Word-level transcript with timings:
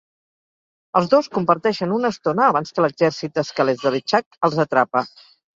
Els 0.99 1.11
dos 1.11 1.29
comparteixen 1.35 1.93
una 1.99 2.11
estona 2.15 2.47
abans 2.53 2.73
que 2.79 2.87
l'exèrcit 2.87 3.37
d'esquelets 3.37 3.85
de 3.87 3.93
LeChuck 3.97 4.43
els 4.51 4.63
atrapa. 4.69 5.07